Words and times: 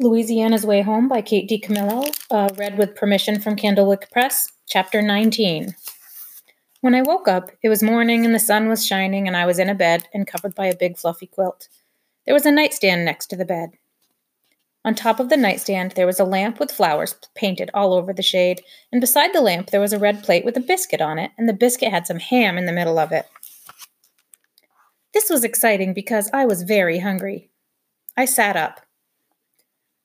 Louisiana's 0.00 0.64
Way 0.64 0.82
Home 0.82 1.08
by 1.08 1.20
Kate 1.20 1.50
DiCamillo, 1.50 2.16
uh, 2.30 2.48
read 2.56 2.78
with 2.78 2.94
permission 2.94 3.40
from 3.40 3.56
Candlewick 3.56 4.12
Press, 4.12 4.46
Chapter 4.68 5.02
19. 5.02 5.74
When 6.82 6.94
I 6.94 7.02
woke 7.02 7.26
up, 7.26 7.50
it 7.64 7.68
was 7.68 7.82
morning 7.82 8.24
and 8.24 8.32
the 8.32 8.38
sun 8.38 8.68
was 8.68 8.86
shining, 8.86 9.26
and 9.26 9.36
I 9.36 9.44
was 9.44 9.58
in 9.58 9.68
a 9.68 9.74
bed 9.74 10.06
and 10.14 10.24
covered 10.24 10.54
by 10.54 10.66
a 10.66 10.76
big 10.76 10.96
fluffy 10.96 11.26
quilt. 11.26 11.66
There 12.26 12.34
was 12.34 12.46
a 12.46 12.52
nightstand 12.52 13.04
next 13.04 13.26
to 13.30 13.36
the 13.36 13.44
bed. 13.44 13.70
On 14.84 14.94
top 14.94 15.18
of 15.18 15.30
the 15.30 15.36
nightstand, 15.36 15.94
there 15.96 16.06
was 16.06 16.20
a 16.20 16.24
lamp 16.24 16.60
with 16.60 16.70
flowers 16.70 17.16
painted 17.34 17.68
all 17.74 17.92
over 17.92 18.12
the 18.12 18.22
shade, 18.22 18.62
and 18.92 19.00
beside 19.00 19.34
the 19.34 19.40
lamp, 19.40 19.70
there 19.70 19.80
was 19.80 19.92
a 19.92 19.98
red 19.98 20.22
plate 20.22 20.44
with 20.44 20.56
a 20.56 20.60
biscuit 20.60 21.00
on 21.00 21.18
it, 21.18 21.32
and 21.36 21.48
the 21.48 21.52
biscuit 21.52 21.90
had 21.90 22.06
some 22.06 22.20
ham 22.20 22.56
in 22.56 22.66
the 22.66 22.72
middle 22.72 23.00
of 23.00 23.10
it. 23.10 23.26
This 25.12 25.28
was 25.28 25.42
exciting 25.42 25.92
because 25.92 26.30
I 26.32 26.44
was 26.44 26.62
very 26.62 27.00
hungry. 27.00 27.50
I 28.16 28.26
sat 28.26 28.56
up. 28.56 28.82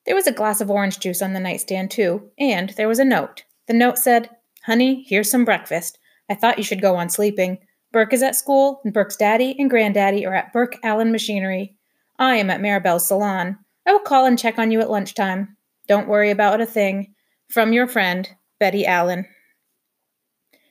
There 0.06 0.14
was 0.14 0.26
a 0.26 0.32
glass 0.32 0.60
of 0.60 0.70
orange 0.70 0.98
juice 1.00 1.22
on 1.22 1.32
the 1.32 1.40
nightstand, 1.40 1.90
too, 1.90 2.30
and 2.38 2.70
there 2.70 2.88
was 2.88 2.98
a 2.98 3.04
note. 3.04 3.44
The 3.66 3.74
note 3.74 3.98
said, 3.98 4.30
Honey, 4.64 5.04
here's 5.08 5.30
some 5.30 5.44
breakfast. 5.44 5.98
I 6.28 6.34
thought 6.34 6.58
you 6.58 6.64
should 6.64 6.82
go 6.82 6.96
on 6.96 7.08
sleeping. 7.08 7.58
Burke 7.92 8.12
is 8.12 8.22
at 8.22 8.36
school, 8.36 8.80
and 8.84 8.92
Burke's 8.92 9.16
daddy 9.16 9.54
and 9.58 9.70
granddaddy 9.70 10.26
are 10.26 10.34
at 10.34 10.52
Burke 10.52 10.76
Allen 10.82 11.12
Machinery. 11.12 11.76
I 12.18 12.36
am 12.36 12.50
at 12.50 12.60
Maribel's 12.60 13.06
salon. 13.06 13.58
I 13.86 13.92
will 13.92 14.00
call 14.00 14.26
and 14.26 14.38
check 14.38 14.58
on 14.58 14.70
you 14.70 14.80
at 14.80 14.90
lunchtime. 14.90 15.56
Don't 15.86 16.08
worry 16.08 16.30
about 16.30 16.60
a 16.60 16.66
thing. 16.66 17.14
From 17.48 17.72
your 17.72 17.86
friend, 17.86 18.28
Betty 18.58 18.86
Allen. 18.86 19.26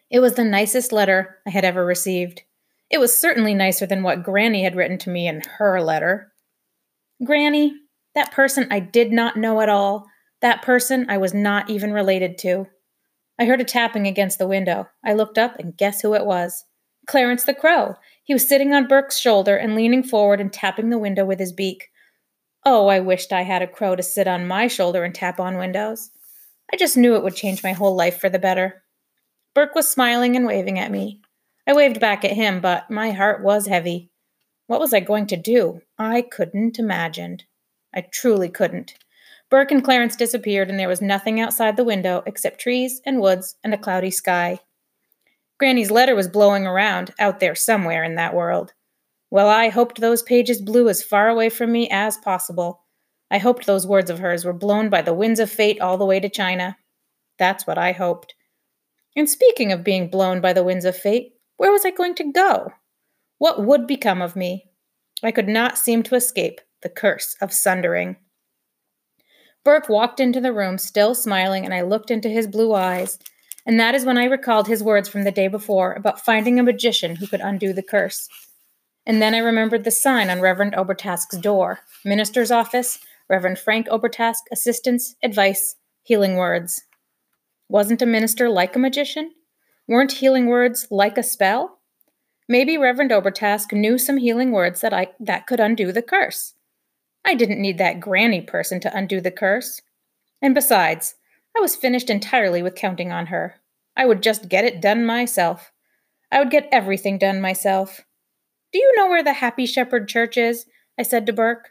It 0.09 0.19
was 0.19 0.35
the 0.35 0.43
nicest 0.43 0.91
letter 0.91 1.39
I 1.47 1.49
had 1.49 1.65
ever 1.65 1.85
received. 1.85 2.43
It 2.89 2.99
was 2.99 3.17
certainly 3.17 3.53
nicer 3.53 3.85
than 3.85 4.03
what 4.03 4.23
Granny 4.23 4.63
had 4.63 4.75
written 4.75 4.97
to 4.99 5.09
me 5.09 5.27
in 5.27 5.41
her 5.57 5.81
letter. 5.81 6.31
Granny, 7.23 7.73
that 8.15 8.31
person 8.31 8.67
I 8.69 8.79
did 8.79 9.11
not 9.11 9.37
know 9.37 9.61
at 9.61 9.69
all, 9.69 10.07
that 10.41 10.61
person 10.61 11.05
I 11.09 11.17
was 11.17 11.33
not 11.33 11.69
even 11.69 11.93
related 11.93 12.37
to. 12.39 12.67
I 13.39 13.45
heard 13.45 13.61
a 13.61 13.63
tapping 13.63 14.07
against 14.07 14.37
the 14.37 14.47
window. 14.47 14.87
I 15.03 15.13
looked 15.13 15.37
up, 15.37 15.57
and 15.57 15.75
guess 15.75 16.01
who 16.01 16.13
it 16.13 16.25
was? 16.25 16.65
Clarence 17.07 17.43
the 17.43 17.53
Crow. 17.53 17.95
He 18.23 18.33
was 18.33 18.47
sitting 18.47 18.73
on 18.73 18.87
Burke's 18.87 19.17
shoulder 19.17 19.57
and 19.57 19.75
leaning 19.75 20.03
forward 20.03 20.39
and 20.39 20.53
tapping 20.53 20.89
the 20.89 20.97
window 20.97 21.25
with 21.25 21.39
his 21.39 21.51
beak. 21.51 21.89
Oh, 22.65 22.87
I 22.87 22.99
wished 22.99 23.33
I 23.33 23.41
had 23.41 23.61
a 23.61 23.67
crow 23.67 23.95
to 23.95 24.03
sit 24.03 24.27
on 24.27 24.47
my 24.47 24.67
shoulder 24.67 25.03
and 25.03 25.13
tap 25.13 25.39
on 25.39 25.57
windows. 25.57 26.11
I 26.71 26.77
just 26.77 26.95
knew 26.95 27.15
it 27.15 27.23
would 27.23 27.35
change 27.35 27.63
my 27.63 27.73
whole 27.73 27.95
life 27.95 28.19
for 28.19 28.29
the 28.29 28.39
better. 28.39 28.83
Burke 29.53 29.75
was 29.75 29.89
smiling 29.89 30.35
and 30.35 30.45
waving 30.45 30.79
at 30.79 30.91
me. 30.91 31.21
I 31.67 31.73
waved 31.73 31.99
back 31.99 32.23
at 32.23 32.31
him, 32.31 32.61
but 32.61 32.89
my 32.89 33.11
heart 33.11 33.43
was 33.43 33.67
heavy. 33.67 34.11
What 34.67 34.79
was 34.79 34.93
I 34.93 35.01
going 35.01 35.27
to 35.27 35.37
do? 35.37 35.81
I 35.97 36.21
couldn't 36.21 36.79
imagine. 36.79 37.39
I 37.93 38.01
truly 38.01 38.49
couldn't. 38.49 38.95
Burke 39.49 39.71
and 39.71 39.83
Clarence 39.83 40.15
disappeared, 40.15 40.69
and 40.69 40.79
there 40.79 40.87
was 40.87 41.01
nothing 41.01 41.39
outside 41.39 41.77
the 41.77 41.83
window 41.83 42.23
except 42.25 42.59
trees 42.59 43.01
and 43.05 43.21
woods 43.21 43.55
and 43.63 43.73
a 43.73 43.77
cloudy 43.77 44.09
sky. 44.09 44.59
Granny's 45.59 45.91
letter 45.91 46.15
was 46.15 46.27
blowing 46.27 46.65
around 46.65 47.13
out 47.19 47.39
there 47.39 47.55
somewhere 47.55 48.03
in 48.03 48.15
that 48.15 48.33
world. 48.33 48.73
Well, 49.29 49.47
I 49.47 49.69
hoped 49.69 50.01
those 50.01 50.23
pages 50.23 50.61
blew 50.61 50.89
as 50.89 51.03
far 51.03 51.29
away 51.29 51.49
from 51.49 51.71
me 51.71 51.87
as 51.89 52.17
possible. 52.17 52.81
I 53.29 53.37
hoped 53.37 53.65
those 53.65 53.87
words 53.87 54.09
of 54.09 54.19
hers 54.19 54.43
were 54.43 54.53
blown 54.53 54.89
by 54.89 55.01
the 55.01 55.13
winds 55.13 55.39
of 55.39 55.49
fate 55.49 55.79
all 55.79 55.97
the 55.97 56.05
way 56.05 56.19
to 56.19 56.29
China. 56.29 56.77
That's 57.39 57.65
what 57.65 57.77
I 57.77 57.91
hoped. 57.91 58.35
And 59.15 59.29
speaking 59.29 59.71
of 59.71 59.83
being 59.83 60.09
blown 60.09 60.41
by 60.41 60.53
the 60.53 60.63
winds 60.63 60.85
of 60.85 60.97
fate, 60.97 61.33
where 61.57 61.71
was 61.71 61.85
I 61.85 61.91
going 61.91 62.15
to 62.15 62.31
go? 62.31 62.71
What 63.37 63.63
would 63.63 63.87
become 63.87 64.21
of 64.21 64.35
me? 64.35 64.65
I 65.23 65.31
could 65.31 65.47
not 65.47 65.77
seem 65.77 66.03
to 66.03 66.15
escape 66.15 66.59
the 66.83 66.89
curse 66.89 67.35
of 67.41 67.51
sundering. 67.51 68.17
Burke 69.63 69.89
walked 69.89 70.19
into 70.19 70.41
the 70.41 70.53
room, 70.53 70.77
still 70.77 71.15
smiling, 71.15 71.65
and 71.65 71.73
I 71.73 71.81
looked 71.81 72.11
into 72.11 72.29
his 72.29 72.47
blue 72.47 72.73
eyes. 72.73 73.17
And 73.65 73.79
that 73.79 73.95
is 73.95 74.03
when 74.03 74.17
I 74.17 74.25
recalled 74.25 74.67
his 74.67 74.83
words 74.83 75.07
from 75.07 75.23
the 75.23 75.31
day 75.31 75.47
before 75.47 75.93
about 75.93 76.23
finding 76.23 76.59
a 76.59 76.63
magician 76.63 77.15
who 77.15 77.27
could 77.27 77.39
undo 77.39 77.71
the 77.71 77.81
curse. 77.81 78.27
And 79.05 79.21
then 79.21 79.33
I 79.33 79.39
remembered 79.39 79.85
the 79.85 79.91
sign 79.91 80.29
on 80.29 80.41
Reverend 80.41 80.73
Obertask's 80.73 81.37
door 81.37 81.79
Minister's 82.03 82.51
Office, 82.51 82.99
Reverend 83.29 83.57
Frank 83.57 83.87
Obertask, 83.87 84.41
Assistance, 84.51 85.15
Advice, 85.23 85.75
Healing 86.03 86.35
Words. 86.35 86.83
Wasn't 87.69 88.01
a 88.01 88.05
minister 88.05 88.49
like 88.49 88.75
a 88.75 88.79
magician? 88.79 89.31
Weren't 89.87 90.11
healing 90.13 90.47
words 90.47 90.87
like 90.91 91.17
a 91.17 91.23
spell? 91.23 91.79
Maybe 92.47 92.77
Reverend 92.77 93.11
Obertask 93.11 93.71
knew 93.71 93.97
some 93.97 94.17
healing 94.17 94.51
words 94.51 94.81
that 94.81 94.93
I 94.93 95.07
that 95.19 95.47
could 95.47 95.59
undo 95.59 95.91
the 95.91 96.01
curse. 96.01 96.53
I 97.25 97.35
didn't 97.35 97.61
need 97.61 97.77
that 97.77 97.99
granny 97.99 98.41
person 98.41 98.79
to 98.81 98.95
undo 98.95 99.21
the 99.21 99.31
curse. 99.31 99.81
And 100.41 100.53
besides, 100.53 101.15
I 101.55 101.61
was 101.61 101.75
finished 101.75 102.09
entirely 102.09 102.61
with 102.61 102.75
counting 102.75 103.11
on 103.11 103.27
her. 103.27 103.55
I 103.95 104.05
would 104.05 104.23
just 104.23 104.49
get 104.49 104.65
it 104.65 104.81
done 104.81 105.05
myself. 105.05 105.71
I 106.31 106.39
would 106.39 106.51
get 106.51 106.67
everything 106.71 107.17
done 107.17 107.41
myself. 107.41 108.01
Do 108.71 108.79
you 108.79 108.93
know 108.95 109.07
where 109.07 109.23
the 109.23 109.33
Happy 109.33 109.65
Shepherd 109.65 110.07
Church 110.07 110.35
is? 110.35 110.65
I 110.99 111.03
said 111.03 111.25
to 111.27 111.33
Burke. 111.33 111.69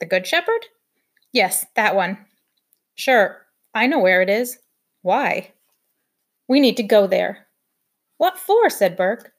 The 0.00 0.06
Good 0.06 0.26
Shepherd? 0.26 0.66
Yes, 1.32 1.64
that 1.76 1.94
one. 1.94 2.18
Sure, 2.94 3.46
I 3.74 3.86
know 3.86 4.00
where 4.00 4.20
it 4.20 4.28
is. 4.28 4.58
Why? 5.02 5.52
We 6.48 6.60
need 6.60 6.76
to 6.76 6.82
go 6.82 7.06
there. 7.06 7.46
What 8.18 8.38
for? 8.38 8.68
said 8.68 8.96
Burke. 8.96 9.32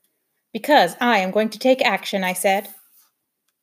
Because 0.54 0.96
I 1.00 1.20
am 1.20 1.32
going 1.32 1.50
to 1.50 1.60
take 1.60 1.82
action, 1.82 2.24
I 2.24 2.34
said. 2.34 2.70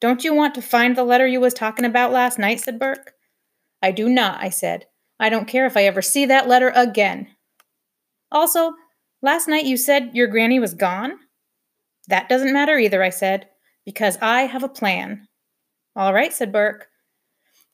Don't 0.01 0.25
you 0.25 0.35
want 0.35 0.55
to 0.55 0.63
find 0.63 0.97
the 0.97 1.05
letter 1.05 1.27
you 1.27 1.41
was 1.41 1.55
talking 1.55 1.85
about 1.85 2.13
last 2.13 2.39
night? 2.39 2.61
said 2.61 2.79
Burke. 2.79 3.13
I 3.83 3.91
do 3.91 4.09
not, 4.09 4.43
I 4.43 4.49
said. 4.49 4.87
I 5.19 5.29
don't 5.29 5.49
care 5.49 5.67
if 5.67 5.77
I 5.77 5.85
ever 5.85 6.03
see 6.03 6.25
that 6.27 6.49
letter 6.49 6.73
again. 6.75 7.29
Also, 8.33 8.75
last 9.23 9.49
night 9.49 9.67
you 9.67 9.77
said 9.77 10.11
your 10.15 10.27
granny 10.27 10.59
was 10.59 10.75
gone? 10.75 11.13
That 12.09 12.29
doesn't 12.29 12.53
matter 12.53 12.79
either, 12.79 13.03
I 13.03 13.11
said, 13.11 13.49
because 13.85 14.17
I 14.23 14.43
have 14.43 14.63
a 14.63 14.69
plan. 14.69 15.29
All 15.95 16.15
right, 16.15 16.33
said 16.33 16.53
Burke. 16.53 16.87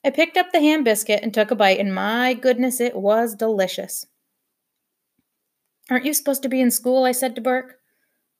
I 0.05 0.11
picked 0.11 0.37
up 0.37 0.53
the 0.53 0.61
ham 0.61 0.85
biscuit 0.85 1.21
and 1.23 1.33
took 1.33 1.51
a 1.51 1.57
bite, 1.57 1.79
and 1.79 1.95
my 1.95 2.35
goodness, 2.35 2.81
it 2.81 2.97
was 2.97 3.35
delicious. 3.35 4.07
Aren't 5.91 6.05
you 6.05 6.15
supposed 6.15 6.43
to 6.43 6.49
be 6.49 6.61
in 6.61 6.71
school? 6.71 7.05
I 7.05 7.13
said 7.13 7.35
to 7.37 7.41
Burke. 7.41 7.77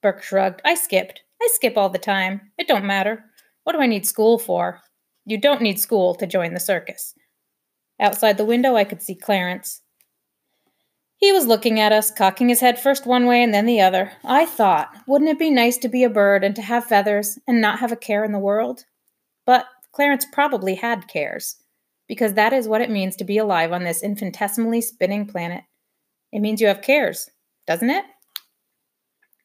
Burke 0.01 0.21
shrugged. 0.21 0.61
I 0.65 0.75
skipped. 0.75 1.23
I 1.41 1.47
skip 1.53 1.77
all 1.77 1.89
the 1.89 1.97
time. 1.97 2.51
It 2.57 2.67
don't 2.67 2.85
matter. 2.85 3.23
What 3.67 3.73
do 3.73 3.81
I 3.81 3.87
need 3.87 4.07
school 4.07 4.39
for? 4.39 4.79
You 5.25 5.37
don't 5.37 5.61
need 5.61 5.77
school 5.77 6.15
to 6.15 6.25
join 6.25 6.53
the 6.53 6.59
circus. 6.61 7.13
Outside 7.99 8.37
the 8.37 8.45
window, 8.45 8.77
I 8.77 8.85
could 8.85 9.01
see 9.01 9.13
Clarence. 9.13 9.81
He 11.17 11.33
was 11.33 11.47
looking 11.47 11.77
at 11.77 11.91
us, 11.91 12.09
cocking 12.09 12.47
his 12.47 12.61
head 12.61 12.79
first 12.79 13.05
one 13.05 13.25
way 13.25 13.43
and 13.43 13.53
then 13.53 13.65
the 13.65 13.81
other. 13.81 14.13
I 14.23 14.45
thought, 14.45 14.95
wouldn't 15.05 15.29
it 15.29 15.37
be 15.37 15.49
nice 15.49 15.77
to 15.79 15.89
be 15.89 16.05
a 16.05 16.09
bird 16.09 16.45
and 16.45 16.55
to 16.55 16.61
have 16.61 16.85
feathers 16.85 17.37
and 17.45 17.59
not 17.59 17.79
have 17.79 17.91
a 17.91 17.97
care 17.97 18.23
in 18.23 18.31
the 18.31 18.39
world? 18.39 18.85
But 19.45 19.65
Clarence 19.91 20.25
probably 20.31 20.75
had 20.75 21.09
cares, 21.09 21.57
because 22.07 22.35
that 22.35 22.53
is 22.53 22.69
what 22.69 22.79
it 22.79 22.89
means 22.89 23.17
to 23.17 23.25
be 23.25 23.37
alive 23.37 23.73
on 23.73 23.83
this 23.83 24.01
infinitesimally 24.01 24.79
spinning 24.79 25.25
planet. 25.25 25.65
It 26.31 26.39
means 26.39 26.61
you 26.61 26.67
have 26.67 26.81
cares, 26.81 27.29
doesn't 27.67 27.89
it? 27.89 28.05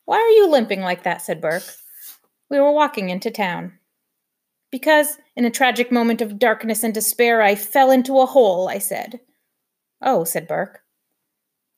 Why 0.04 0.18
are 0.18 0.36
you 0.36 0.48
limping 0.48 0.82
like 0.82 1.02
that? 1.02 1.22
said 1.22 1.40
Burke. 1.40 1.64
We 2.48 2.60
were 2.60 2.70
walking 2.70 3.10
into 3.10 3.32
town. 3.32 3.80
Because, 4.72 5.18
in 5.36 5.44
a 5.44 5.50
tragic 5.50 5.92
moment 5.92 6.20
of 6.20 6.38
darkness 6.38 6.82
and 6.82 6.92
despair, 6.92 7.42
I 7.42 7.54
fell 7.54 7.92
into 7.92 8.18
a 8.18 8.26
hole, 8.26 8.68
I 8.68 8.78
said. 8.78 9.20
Oh, 10.00 10.24
said 10.24 10.48
Burke. 10.48 10.80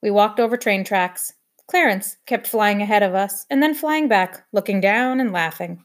We 0.00 0.10
walked 0.10 0.40
over 0.40 0.56
train 0.56 0.84
tracks. 0.84 1.34
Clarence 1.66 2.16
kept 2.24 2.46
flying 2.46 2.80
ahead 2.80 3.02
of 3.02 3.14
us, 3.14 3.46
and 3.50 3.62
then 3.62 3.74
flying 3.74 4.06
back, 4.06 4.46
looking 4.52 4.80
down 4.80 5.18
and 5.18 5.32
laughing. 5.32 5.84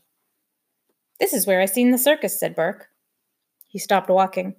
This 1.20 1.34
is 1.34 1.48
where 1.48 1.60
I 1.60 1.66
seen 1.66 1.92
the 1.92 1.98
circus, 1.98 2.40
said 2.40 2.56
Burke. 2.56 2.88
He 3.68 3.80
stopped 3.80 4.10
walking. 4.10 4.56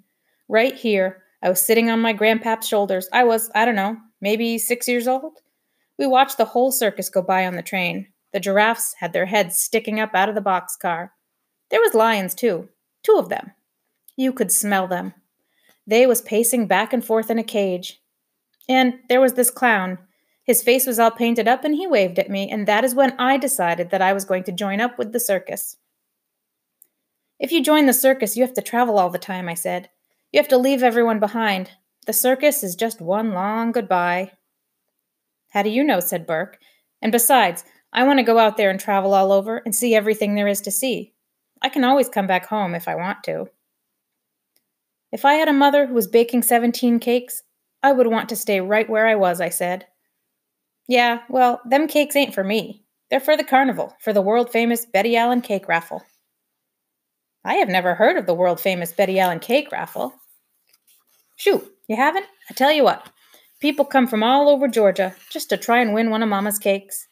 Right 0.48 0.74
here. 0.74 1.22
I 1.42 1.48
was 1.48 1.64
sitting 1.64 1.88
on 1.88 2.00
my 2.00 2.12
grandpap's 2.12 2.66
shoulders. 2.66 3.08
I 3.12 3.24
was, 3.24 3.50
I 3.54 3.64
don't 3.64 3.76
know, 3.76 3.96
maybe 4.20 4.58
six 4.58 4.88
years 4.88 5.08
old. 5.08 5.38
We 5.98 6.06
watched 6.06 6.36
the 6.36 6.44
whole 6.46 6.72
circus 6.72 7.08
go 7.08 7.22
by 7.22 7.46
on 7.46 7.54
the 7.54 7.62
train. 7.62 8.08
The 8.32 8.40
giraffes 8.40 8.94
had 8.98 9.12
their 9.12 9.26
heads 9.26 9.56
sticking 9.56 10.00
up 10.00 10.14
out 10.14 10.28
of 10.28 10.34
the 10.34 10.42
boxcar. 10.42 11.10
There 11.70 11.80
was 11.80 11.94
lions, 11.94 12.34
too. 12.34 12.68
Two 13.02 13.16
of 13.16 13.28
them. 13.28 13.52
You 14.16 14.32
could 14.32 14.52
smell 14.52 14.86
them. 14.86 15.14
They 15.86 16.06
was 16.06 16.22
pacing 16.22 16.66
back 16.66 16.92
and 16.92 17.04
forth 17.04 17.30
in 17.30 17.38
a 17.38 17.44
cage. 17.44 18.00
And 18.68 19.00
there 19.08 19.20
was 19.20 19.34
this 19.34 19.50
clown. 19.50 19.98
His 20.44 20.62
face 20.62 20.86
was 20.86 20.98
all 20.98 21.10
painted 21.10 21.48
up 21.48 21.64
and 21.64 21.74
he 21.74 21.86
waved 21.86 22.18
at 22.18 22.30
me, 22.30 22.50
and 22.50 22.66
that 22.66 22.84
is 22.84 22.94
when 22.94 23.18
I 23.18 23.36
decided 23.36 23.90
that 23.90 24.02
I 24.02 24.12
was 24.12 24.24
going 24.24 24.44
to 24.44 24.52
join 24.52 24.80
up 24.80 24.98
with 24.98 25.12
the 25.12 25.20
circus. 25.20 25.76
If 27.38 27.52
you 27.52 27.62
join 27.62 27.86
the 27.86 27.92
circus, 27.92 28.36
you 28.36 28.44
have 28.44 28.54
to 28.54 28.62
travel 28.62 28.98
all 28.98 29.10
the 29.10 29.18
time, 29.18 29.48
I 29.48 29.54
said. 29.54 29.88
You 30.32 30.38
have 30.38 30.48
to 30.48 30.58
leave 30.58 30.82
everyone 30.82 31.20
behind. 31.20 31.70
The 32.06 32.12
circus 32.12 32.62
is 32.62 32.76
just 32.76 33.00
one 33.00 33.32
long 33.32 33.72
goodbye. 33.72 34.32
How 35.50 35.62
do 35.62 35.70
you 35.70 35.82
know? 35.82 36.00
said 36.00 36.26
Burke. 36.26 36.58
And 37.00 37.12
besides, 37.12 37.64
I 37.92 38.04
want 38.04 38.18
to 38.18 38.24
go 38.24 38.38
out 38.38 38.56
there 38.56 38.70
and 38.70 38.78
travel 38.78 39.14
all 39.14 39.32
over 39.32 39.58
and 39.64 39.74
see 39.74 39.94
everything 39.94 40.34
there 40.34 40.48
is 40.48 40.60
to 40.62 40.70
see. 40.70 41.14
I 41.62 41.68
can 41.68 41.84
always 41.84 42.08
come 42.08 42.26
back 42.26 42.46
home 42.46 42.74
if 42.74 42.88
I 42.88 42.94
want 42.94 43.22
to. 43.24 43.46
If 45.12 45.24
I 45.24 45.34
had 45.34 45.48
a 45.48 45.52
mother 45.52 45.86
who 45.86 45.94
was 45.94 46.06
baking 46.06 46.42
17 46.42 47.00
cakes, 47.00 47.42
I 47.82 47.92
would 47.92 48.06
want 48.06 48.28
to 48.28 48.36
stay 48.36 48.60
right 48.60 48.88
where 48.88 49.06
I 49.06 49.16
was, 49.16 49.40
I 49.40 49.48
said. 49.48 49.86
Yeah, 50.88 51.20
well, 51.28 51.60
them 51.64 51.88
cakes 51.88 52.16
ain't 52.16 52.34
for 52.34 52.44
me. 52.44 52.84
They're 53.10 53.20
for 53.20 53.36
the 53.36 53.44
carnival, 53.44 53.96
for 54.00 54.12
the 54.12 54.22
world 54.22 54.50
famous 54.50 54.86
Betty 54.86 55.16
Allen 55.16 55.40
cake 55.40 55.68
raffle. 55.68 56.02
I 57.44 57.54
have 57.54 57.68
never 57.68 57.94
heard 57.94 58.16
of 58.16 58.26
the 58.26 58.34
world 58.34 58.60
famous 58.60 58.92
Betty 58.92 59.18
Allen 59.18 59.40
cake 59.40 59.72
raffle. 59.72 60.14
Shoot, 61.36 61.66
you 61.88 61.96
haven't? 61.96 62.26
I 62.50 62.54
tell 62.54 62.70
you 62.70 62.84
what, 62.84 63.08
people 63.60 63.84
come 63.84 64.06
from 64.06 64.22
all 64.22 64.48
over 64.48 64.68
Georgia 64.68 65.14
just 65.30 65.48
to 65.48 65.56
try 65.56 65.80
and 65.80 65.94
win 65.94 66.10
one 66.10 66.22
of 66.22 66.28
Mama's 66.28 66.58
cakes. 66.58 67.08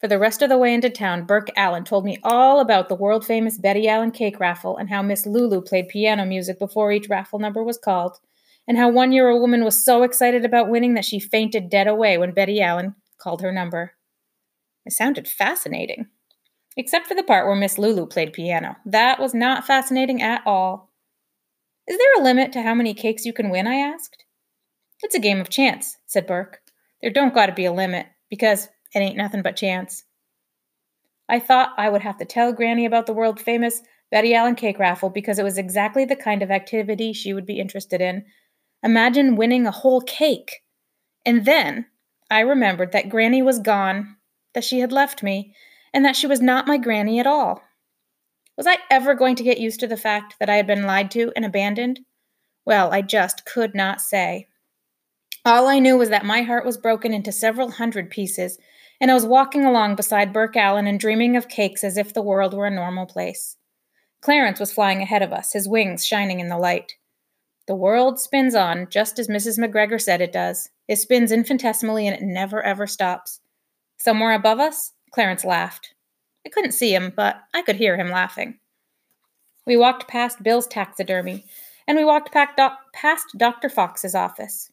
For 0.00 0.08
the 0.08 0.18
rest 0.18 0.40
of 0.40 0.48
the 0.48 0.56
way 0.56 0.72
into 0.72 0.88
town, 0.88 1.26
Burke 1.26 1.50
Allen 1.56 1.84
told 1.84 2.06
me 2.06 2.16
all 2.22 2.60
about 2.60 2.88
the 2.88 2.94
world 2.94 3.26
famous 3.26 3.58
Betty 3.58 3.86
Allen 3.86 4.10
cake 4.10 4.40
raffle 4.40 4.78
and 4.78 4.88
how 4.88 5.02
Miss 5.02 5.26
Lulu 5.26 5.60
played 5.60 5.88
piano 5.88 6.24
music 6.24 6.58
before 6.58 6.90
each 6.90 7.10
raffle 7.10 7.38
number 7.38 7.62
was 7.62 7.76
called, 7.76 8.16
and 8.66 8.78
how 8.78 8.88
one 8.88 9.12
year 9.12 9.28
a 9.28 9.36
woman 9.36 9.62
was 9.62 9.84
so 9.84 10.02
excited 10.02 10.42
about 10.42 10.70
winning 10.70 10.94
that 10.94 11.04
she 11.04 11.20
fainted 11.20 11.68
dead 11.68 11.86
away 11.86 12.16
when 12.16 12.32
Betty 12.32 12.62
Allen 12.62 12.94
called 13.18 13.42
her 13.42 13.52
number. 13.52 13.92
It 14.86 14.94
sounded 14.94 15.28
fascinating. 15.28 16.06
Except 16.78 17.06
for 17.06 17.14
the 17.14 17.22
part 17.22 17.46
where 17.46 17.56
Miss 17.56 17.76
Lulu 17.76 18.06
played 18.06 18.32
piano. 18.32 18.76
That 18.86 19.20
was 19.20 19.34
not 19.34 19.66
fascinating 19.66 20.22
at 20.22 20.40
all. 20.46 20.90
Is 21.86 21.98
there 21.98 22.22
a 22.22 22.24
limit 22.24 22.52
to 22.52 22.62
how 22.62 22.74
many 22.74 22.94
cakes 22.94 23.26
you 23.26 23.34
can 23.34 23.50
win? 23.50 23.66
I 23.66 23.74
asked. 23.74 24.24
It's 25.02 25.14
a 25.14 25.20
game 25.20 25.40
of 25.40 25.50
chance, 25.50 25.98
said 26.06 26.26
Burke. 26.26 26.60
There 27.02 27.10
don't 27.10 27.34
gotta 27.34 27.52
be 27.52 27.66
a 27.66 27.72
limit, 27.72 28.06
because 28.30 28.68
it 28.94 28.98
ain't 28.98 29.16
nothing 29.16 29.42
but 29.42 29.56
chance. 29.56 30.04
I 31.28 31.38
thought 31.38 31.74
I 31.78 31.88
would 31.88 32.02
have 32.02 32.18
to 32.18 32.24
tell 32.24 32.52
Granny 32.52 32.84
about 32.84 33.06
the 33.06 33.12
world 33.12 33.40
famous 33.40 33.82
Betty 34.10 34.34
Allen 34.34 34.56
cake 34.56 34.78
raffle 34.78 35.10
because 35.10 35.38
it 35.38 35.44
was 35.44 35.58
exactly 35.58 36.04
the 36.04 36.16
kind 36.16 36.42
of 36.42 36.50
activity 36.50 37.12
she 37.12 37.32
would 37.32 37.46
be 37.46 37.60
interested 37.60 38.00
in. 38.00 38.24
Imagine 38.82 39.36
winning 39.36 39.66
a 39.66 39.70
whole 39.70 40.00
cake. 40.00 40.62
And 41.24 41.44
then 41.44 41.86
I 42.30 42.40
remembered 42.40 42.92
that 42.92 43.08
Granny 43.08 43.42
was 43.42 43.60
gone, 43.60 44.16
that 44.54 44.64
she 44.64 44.80
had 44.80 44.90
left 44.90 45.22
me, 45.22 45.54
and 45.94 46.04
that 46.04 46.16
she 46.16 46.26
was 46.26 46.40
not 46.40 46.66
my 46.66 46.78
Granny 46.78 47.20
at 47.20 47.26
all. 47.26 47.62
Was 48.56 48.66
I 48.66 48.78
ever 48.90 49.14
going 49.14 49.36
to 49.36 49.44
get 49.44 49.60
used 49.60 49.80
to 49.80 49.86
the 49.86 49.96
fact 49.96 50.34
that 50.40 50.50
I 50.50 50.56
had 50.56 50.66
been 50.66 50.82
lied 50.82 51.10
to 51.12 51.32
and 51.36 51.44
abandoned? 51.44 52.00
Well, 52.66 52.92
I 52.92 53.02
just 53.02 53.44
could 53.44 53.74
not 53.74 54.00
say. 54.00 54.48
All 55.44 55.66
I 55.66 55.78
knew 55.78 55.96
was 55.96 56.10
that 56.10 56.26
my 56.26 56.42
heart 56.42 56.66
was 56.66 56.76
broken 56.76 57.14
into 57.14 57.32
several 57.32 57.70
hundred 57.70 58.10
pieces 58.10 58.58
and 59.00 59.10
I 59.10 59.14
was 59.14 59.24
walking 59.24 59.64
along 59.64 59.96
beside 59.96 60.32
Burke 60.32 60.56
Allen 60.56 60.86
and 60.86 61.00
dreaming 61.00 61.36
of 61.36 61.48
cakes 61.48 61.82
as 61.82 61.96
if 61.96 62.12
the 62.12 62.22
world 62.22 62.52
were 62.54 62.66
a 62.66 62.70
normal 62.70 63.06
place. 63.06 63.56
Clarence 64.20 64.60
was 64.60 64.72
flying 64.72 65.00
ahead 65.00 65.22
of 65.22 65.32
us, 65.32 65.52
his 65.52 65.68
wings 65.68 66.04
shining 66.04 66.40
in 66.40 66.48
the 66.48 66.58
light. 66.58 66.92
The 67.66 67.74
world 67.74 68.20
spins 68.20 68.54
on, 68.54 68.88
just 68.90 69.18
as 69.18 69.28
Mrs. 69.28 69.58
McGregor 69.58 70.00
said 70.00 70.20
it 70.20 70.32
does. 70.32 70.68
It 70.88 70.96
spins 70.96 71.32
infinitesimally 71.32 72.06
and 72.06 72.16
it 72.16 72.22
never 72.22 72.62
ever 72.62 72.86
stops. 72.86 73.40
Somewhere 73.98 74.34
above 74.34 74.58
us, 74.58 74.92
Clarence 75.12 75.44
laughed. 75.44 75.94
I 76.44 76.48
couldn't 76.48 76.72
see 76.72 76.94
him, 76.94 77.12
but 77.14 77.36
I 77.54 77.62
could 77.62 77.76
hear 77.76 77.96
him 77.96 78.10
laughing. 78.10 78.58
We 79.66 79.76
walked 79.76 80.08
past 80.08 80.42
Bill's 80.42 80.66
taxidermy, 80.66 81.44
and 81.86 81.96
we 81.96 82.04
walked 82.04 82.32
past 82.32 83.26
Dr. 83.36 83.68
Fox's 83.68 84.14
office. 84.14 84.69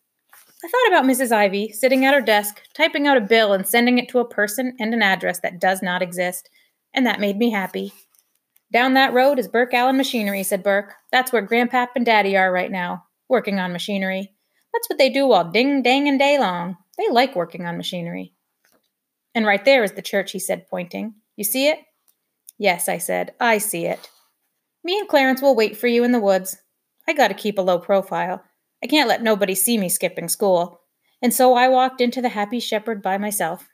I 0.63 0.67
thought 0.67 0.87
about 0.87 1.09
Mrs. 1.09 1.31
Ivy 1.31 1.71
sitting 1.71 2.03
at 2.03 2.15
her 2.15 2.21
desk, 2.21 2.61
typing 2.73 3.05
out 3.05 3.17
a 3.17 3.21
bill 3.21 3.53
and 3.53 3.67
sending 3.67 3.99
it 3.99 4.09
to 4.09 4.19
a 4.19 4.27
person 4.27 4.75
and 4.79 4.93
an 4.93 5.03
address 5.03 5.39
that 5.41 5.59
does 5.59 5.83
not 5.83 6.01
exist, 6.01 6.49
and 6.93 7.05
that 7.05 7.19
made 7.19 7.37
me 7.37 7.51
happy. 7.51 7.93
Down 8.73 8.95
that 8.95 9.13
road 9.13 9.37
is 9.37 9.47
Burke 9.47 9.73
Allen 9.73 9.97
Machinery, 9.97 10.43
said 10.43 10.63
Burke. 10.63 10.95
That's 11.11 11.31
where 11.31 11.45
Grandpap 11.45 11.89
and 11.95 12.05
Daddy 12.05 12.35
are 12.35 12.51
right 12.51 12.71
now, 12.71 13.05
working 13.29 13.59
on 13.59 13.71
machinery. 13.71 14.33
That's 14.73 14.89
what 14.89 14.97
they 14.97 15.09
do 15.09 15.31
all 15.31 15.45
ding 15.45 15.83
dang 15.83 16.07
and 16.07 16.17
day 16.19 16.39
long. 16.39 16.75
They 16.97 17.07
like 17.09 17.35
working 17.35 17.65
on 17.65 17.77
machinery. 17.77 18.33
And 19.35 19.45
right 19.45 19.63
there 19.63 19.83
is 19.83 19.91
the 19.91 20.01
church, 20.01 20.31
he 20.31 20.39
said, 20.39 20.67
pointing. 20.67 21.13
You 21.35 21.43
see 21.43 21.67
it? 21.67 21.79
Yes, 22.57 22.89
I 22.89 22.97
said, 22.97 23.35
I 23.39 23.59
see 23.59 23.85
it. 23.85 24.09
Me 24.83 24.97
and 24.97 25.07
Clarence 25.07 25.41
will 25.41 25.55
wait 25.55 25.77
for 25.77 25.87
you 25.87 26.03
in 26.03 26.11
the 26.11 26.19
woods. 26.19 26.57
I 27.07 27.13
gotta 27.13 27.35
keep 27.35 27.59
a 27.59 27.61
low 27.61 27.77
profile. 27.77 28.43
I 28.83 28.87
can't 28.87 29.09
let 29.09 29.23
nobody 29.23 29.55
see 29.55 29.77
me 29.77 29.89
skipping 29.89 30.29
school. 30.29 30.81
And 31.21 31.33
so 31.33 31.55
I 31.55 31.67
walked 31.67 31.99
into 31.99 32.21
the 32.21 32.29
Happy 32.29 32.59
Shepherd 32.59 33.01
by 33.01 33.17
myself. 33.17 33.67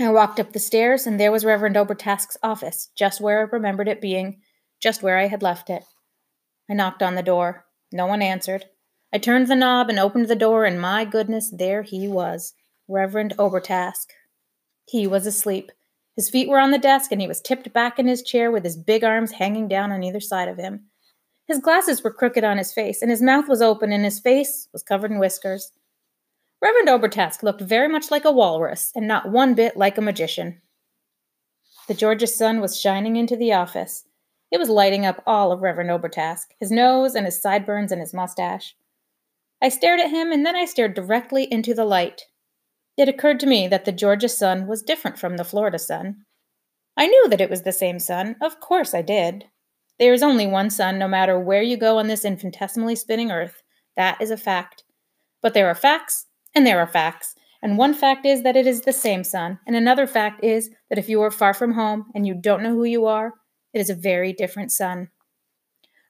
I 0.00 0.10
walked 0.10 0.40
up 0.40 0.52
the 0.52 0.58
stairs, 0.58 1.06
and 1.06 1.18
there 1.18 1.32
was 1.32 1.44
Reverend 1.44 1.76
Obertask's 1.76 2.36
office, 2.42 2.90
just 2.96 3.20
where 3.20 3.40
I 3.40 3.42
remembered 3.42 3.88
it 3.88 4.00
being, 4.00 4.40
just 4.80 5.02
where 5.02 5.18
I 5.18 5.28
had 5.28 5.42
left 5.42 5.70
it. 5.70 5.84
I 6.68 6.74
knocked 6.74 7.02
on 7.02 7.14
the 7.14 7.22
door. 7.22 7.64
No 7.92 8.06
one 8.06 8.20
answered. 8.20 8.66
I 9.12 9.18
turned 9.18 9.46
the 9.46 9.54
knob 9.54 9.88
and 9.88 9.98
opened 9.98 10.26
the 10.26 10.34
door, 10.34 10.64
and 10.64 10.80
my 10.80 11.04
goodness, 11.04 11.50
there 11.56 11.82
he 11.82 12.08
was, 12.08 12.54
Reverend 12.88 13.34
Obertask. 13.38 14.06
He 14.86 15.06
was 15.06 15.26
asleep. 15.26 15.70
His 16.16 16.28
feet 16.28 16.48
were 16.48 16.58
on 16.58 16.72
the 16.72 16.78
desk, 16.78 17.12
and 17.12 17.20
he 17.20 17.28
was 17.28 17.40
tipped 17.40 17.72
back 17.72 17.98
in 17.98 18.08
his 18.08 18.22
chair 18.22 18.50
with 18.50 18.64
his 18.64 18.76
big 18.76 19.04
arms 19.04 19.32
hanging 19.32 19.68
down 19.68 19.92
on 19.92 20.02
either 20.02 20.20
side 20.20 20.48
of 20.48 20.58
him. 20.58 20.86
His 21.46 21.58
glasses 21.58 22.02
were 22.02 22.12
crooked 22.12 22.44
on 22.44 22.58
his 22.58 22.72
face, 22.72 23.02
and 23.02 23.10
his 23.10 23.22
mouth 23.22 23.48
was 23.48 23.60
open, 23.60 23.92
and 23.92 24.04
his 24.04 24.20
face 24.20 24.68
was 24.72 24.82
covered 24.82 25.10
in 25.10 25.18
whiskers. 25.18 25.72
Reverend 26.62 26.88
Obertask 26.88 27.42
looked 27.42 27.60
very 27.60 27.88
much 27.88 28.10
like 28.10 28.24
a 28.24 28.32
walrus, 28.32 28.90
and 28.94 29.06
not 29.06 29.30
one 29.30 29.54
bit 29.54 29.76
like 29.76 29.98
a 29.98 30.02
magician. 30.02 30.62
The 31.86 31.94
Georgia 31.94 32.26
sun 32.26 32.62
was 32.62 32.80
shining 32.80 33.16
into 33.16 33.36
the 33.36 33.52
office. 33.52 34.04
It 34.50 34.58
was 34.58 34.70
lighting 34.70 35.04
up 35.04 35.22
all 35.26 35.52
of 35.52 35.60
Reverend 35.60 35.90
Obertask, 35.90 36.46
his 36.58 36.70
nose 36.70 37.14
and 37.14 37.26
his 37.26 37.42
sideburns 37.42 37.92
and 37.92 38.00
his 38.00 38.14
mustache. 38.14 38.74
I 39.60 39.68
stared 39.68 40.00
at 40.00 40.10
him, 40.10 40.32
and 40.32 40.46
then 40.46 40.56
I 40.56 40.64
stared 40.64 40.94
directly 40.94 41.44
into 41.44 41.74
the 41.74 41.84
light. 41.84 42.22
It 42.96 43.08
occurred 43.08 43.40
to 43.40 43.46
me 43.46 43.68
that 43.68 43.84
the 43.84 43.92
Georgia 43.92 44.28
sun 44.28 44.66
was 44.66 44.82
different 44.82 45.18
from 45.18 45.36
the 45.36 45.44
Florida 45.44 45.78
sun. 45.78 46.24
I 46.96 47.06
knew 47.06 47.28
that 47.28 47.40
it 47.40 47.50
was 47.50 47.62
the 47.62 47.72
same 47.72 47.98
sun, 47.98 48.36
of 48.40 48.60
course 48.60 48.94
I 48.94 49.02
did. 49.02 49.46
There 49.98 50.12
is 50.12 50.22
only 50.22 50.46
one 50.46 50.70
sun, 50.70 50.98
no 50.98 51.06
matter 51.06 51.38
where 51.38 51.62
you 51.62 51.76
go 51.76 51.98
on 51.98 52.08
this 52.08 52.24
infinitesimally 52.24 52.96
spinning 52.96 53.30
earth. 53.30 53.62
That 53.96 54.20
is 54.20 54.30
a 54.30 54.36
fact. 54.36 54.84
But 55.40 55.54
there 55.54 55.68
are 55.68 55.74
facts, 55.74 56.26
and 56.54 56.66
there 56.66 56.80
are 56.80 56.86
facts. 56.86 57.34
And 57.62 57.78
one 57.78 57.94
fact 57.94 58.26
is 58.26 58.42
that 58.42 58.56
it 58.56 58.66
is 58.66 58.82
the 58.82 58.92
same 58.92 59.24
sun, 59.24 59.58
and 59.66 59.74
another 59.74 60.06
fact 60.06 60.44
is 60.44 60.68
that 60.90 60.98
if 60.98 61.08
you 61.08 61.22
are 61.22 61.30
far 61.30 61.54
from 61.54 61.72
home 61.72 62.06
and 62.14 62.26
you 62.26 62.34
don't 62.34 62.62
know 62.62 62.74
who 62.74 62.84
you 62.84 63.06
are, 63.06 63.32
it 63.72 63.80
is 63.80 63.88
a 63.88 63.94
very 63.94 64.32
different 64.32 64.70
sun. 64.70 65.08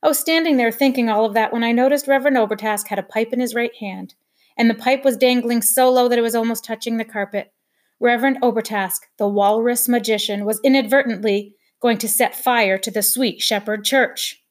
I 0.03 0.09
was 0.09 0.19
standing 0.19 0.57
there 0.57 0.73
thinking 0.73 1.09
all 1.09 1.25
of 1.25 1.35
that 1.35 1.53
when 1.53 1.63
I 1.63 1.73
noticed 1.73 2.09
Reverend 2.09 2.37
Obertask 2.37 2.89
had 2.89 2.99
a 2.99 3.05
pipe 3.05 3.33
in 3.33 3.39
his 3.39 3.55
right 3.55 3.75
hand, 3.79 4.15
and 4.57 4.69
the 4.69 4.75
pipe 4.75 5.05
was 5.05 5.17
dangling 5.17 5.63
so 5.63 5.91
low 5.91 6.09
that 6.09 6.19
it 6.19 6.23
was 6.23 6.35
almost 6.35 6.65
touching 6.65 6.97
the 6.97 7.05
carpet. 7.05 7.53
Reverend 8.01 8.43
Obertask, 8.43 9.03
the 9.19 9.29
walrus 9.29 9.89
magician, 9.89 10.45
was 10.45 10.61
inadvertently 10.65 11.55
going 11.85 11.99
to 11.99 12.09
set 12.09 12.35
fire 12.35 12.79
to 12.79 12.91
the 12.91 13.03
Sweet 13.03 13.43
Shepherd 13.43 13.85
Church. 13.85 14.43